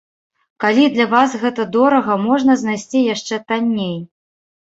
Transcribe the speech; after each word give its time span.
Калі 0.63 0.85
для 0.93 1.05
вас 1.11 1.35
гэта 1.43 1.65
дорага, 1.75 2.15
можна 2.21 2.55
знайсці 2.61 3.03
яшчэ 3.09 3.39
танней! 3.51 3.93